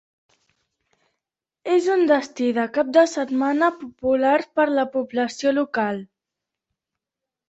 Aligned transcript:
És 1.73 1.89
un 1.95 1.99
destí 2.11 2.47
de 2.57 2.63
cap 2.77 2.89
de 2.97 3.03
setmana 3.11 3.69
popular 3.81 4.39
per 4.61 4.65
a 4.71 4.73
la 4.79 4.87
població 4.97 5.53
local. 5.59 6.01